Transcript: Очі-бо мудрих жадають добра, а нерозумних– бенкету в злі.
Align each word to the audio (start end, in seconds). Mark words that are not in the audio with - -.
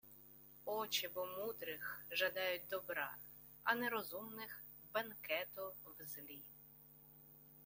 Очі-бо 0.65 1.25
мудрих 1.25 2.05
жадають 2.11 2.67
добра, 2.69 3.15
а 3.63 3.75
нерозумних– 3.75 4.63
бенкету 4.93 5.73
в 5.85 6.03
злі. 6.03 6.41